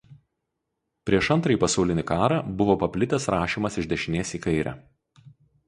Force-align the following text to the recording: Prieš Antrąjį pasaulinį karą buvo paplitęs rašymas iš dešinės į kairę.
Prieš 1.09 1.27
Antrąjį 1.35 1.59
pasaulinį 1.65 2.05
karą 2.13 2.41
buvo 2.63 2.77
paplitęs 2.87 3.29
rašymas 3.37 3.81
iš 3.85 3.91
dešinės 3.95 4.35
į 4.41 4.43
kairę. 4.51 4.77